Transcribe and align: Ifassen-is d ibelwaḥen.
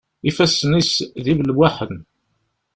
Ifassen-is 0.29 0.93
d 1.23 1.25
ibelwaḥen. 1.31 1.95